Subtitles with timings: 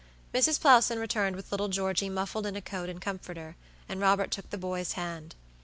[0.33, 0.59] Mrs.
[0.59, 3.55] Plowson returned with little Georgey muffled in a coat and comforter,
[3.87, 5.35] and Robert took the boy's hand.